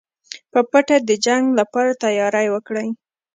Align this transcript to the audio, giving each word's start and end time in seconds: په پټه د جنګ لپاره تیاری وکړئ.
په 0.51 0.59
پټه 0.71 0.97
د 1.09 1.11
جنګ 1.25 1.43
لپاره 1.59 1.91
تیاری 2.03 2.47
وکړئ. 2.51 2.89